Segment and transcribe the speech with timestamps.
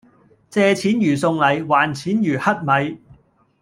[0.49, 2.99] 借錢如送禮，還錢如乞米